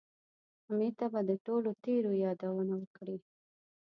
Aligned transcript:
امیر 0.69 0.93
ته 0.99 1.05
به 1.13 1.19
د 1.29 1.31
ټولو 1.45 1.69
تېریو 1.83 2.19
یادونه 2.25 2.73
وکړي. 2.81 3.17